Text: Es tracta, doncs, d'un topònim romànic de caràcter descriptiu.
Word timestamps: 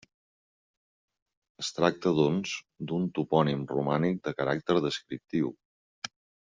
Es 1.63 1.69
tracta, 1.81 2.15
doncs, 2.21 2.55
d'un 2.91 3.07
topònim 3.19 3.69
romànic 3.77 4.21
de 4.29 4.37
caràcter 4.43 4.83
descriptiu. 4.91 5.57